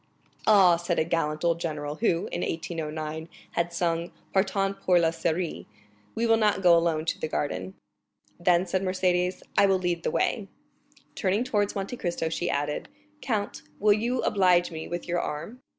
[0.47, 6.25] "Ah," said a gallant old general, who, in 1809, had sung Partant pour la Syrie,—"we
[6.25, 7.75] will not go alone to the garden."
[8.39, 10.47] "Then," said Mercédès, "I will lead the way."
[11.13, 12.89] Turning towards Monte Cristo, she added,
[13.21, 15.61] "count, will you oblige me with your arm?"